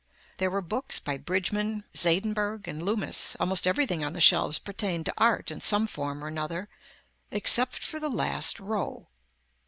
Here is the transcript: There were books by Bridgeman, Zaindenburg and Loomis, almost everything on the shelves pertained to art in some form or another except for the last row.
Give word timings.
There 0.37 0.49
were 0.49 0.63
books 0.63 0.99
by 0.99 1.17
Bridgeman, 1.19 1.83
Zaindenburg 1.95 2.67
and 2.67 2.81
Loomis, 2.81 3.35
almost 3.39 3.67
everything 3.67 4.03
on 4.03 4.13
the 4.13 4.19
shelves 4.19 4.57
pertained 4.57 5.05
to 5.05 5.13
art 5.15 5.51
in 5.51 5.59
some 5.59 5.85
form 5.85 6.23
or 6.23 6.27
another 6.27 6.69
except 7.29 7.83
for 7.83 7.99
the 7.99 8.09
last 8.09 8.59
row. 8.59 9.09